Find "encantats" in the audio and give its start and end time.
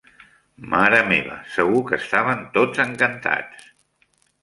2.89-3.73